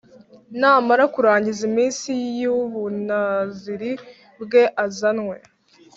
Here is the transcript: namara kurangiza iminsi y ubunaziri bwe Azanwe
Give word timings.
namara 0.59 1.03
kurangiza 1.13 1.61
iminsi 1.69 2.09
y 2.39 2.41
ubunaziri 2.57 3.91
bwe 4.41 4.63
Azanwe 4.85 5.37